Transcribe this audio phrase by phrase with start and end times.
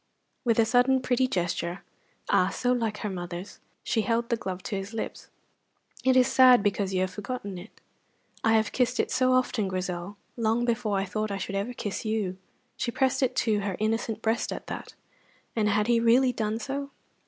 [0.43, 1.83] With a sudden pretty gesture
[2.27, 3.59] ah, so like her mother's!
[3.83, 5.29] she held the glove to his lips.
[6.03, 7.69] "It is sad because you have forgotten it."
[8.43, 12.03] "I have kissed it so often, Grizel, long before I thought I should ever kiss
[12.03, 12.39] you!"
[12.77, 14.95] She pressed it to her innocent breast at that.
[15.55, 16.89] And had he really done so?